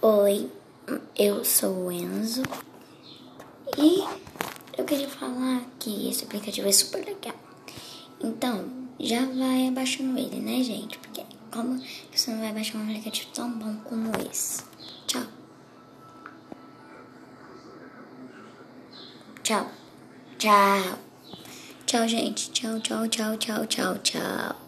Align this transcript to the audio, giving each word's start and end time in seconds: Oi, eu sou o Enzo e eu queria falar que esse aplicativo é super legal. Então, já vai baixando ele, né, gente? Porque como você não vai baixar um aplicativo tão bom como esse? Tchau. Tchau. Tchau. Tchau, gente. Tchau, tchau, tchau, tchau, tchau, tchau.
Oi, 0.00 0.48
eu 1.16 1.44
sou 1.44 1.86
o 1.86 1.90
Enzo 1.90 2.44
e 3.76 4.04
eu 4.78 4.84
queria 4.84 5.08
falar 5.08 5.62
que 5.80 6.08
esse 6.08 6.22
aplicativo 6.22 6.68
é 6.68 6.72
super 6.72 7.04
legal. 7.04 7.34
Então, 8.22 8.64
já 9.00 9.26
vai 9.26 9.68
baixando 9.72 10.16
ele, 10.16 10.36
né, 10.36 10.62
gente? 10.62 10.96
Porque 10.98 11.24
como 11.50 11.82
você 12.14 12.30
não 12.30 12.38
vai 12.38 12.52
baixar 12.52 12.78
um 12.78 12.84
aplicativo 12.84 13.28
tão 13.34 13.50
bom 13.50 13.74
como 13.82 14.12
esse? 14.30 14.62
Tchau. 15.08 15.26
Tchau. 19.42 19.68
Tchau. 20.38 20.98
Tchau, 21.86 22.06
gente. 22.06 22.52
Tchau, 22.52 22.78
tchau, 22.78 23.08
tchau, 23.08 23.36
tchau, 23.36 23.66
tchau, 23.66 23.98
tchau. 23.98 24.67